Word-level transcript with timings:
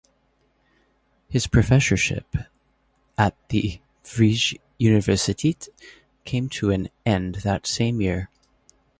His 1.29 1.45
professorship 1.45 2.25
at 3.19 3.35
the 3.49 3.79
Vrije 4.03 4.59
Universiteit 4.79 5.69
came 6.25 6.49
to 6.49 6.71
an 6.71 6.89
end 7.05 7.35
that 7.43 7.67
same 7.67 8.01
year. 8.01 8.31